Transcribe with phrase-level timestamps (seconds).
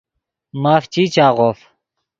[0.61, 1.59] ماف چی چاغوف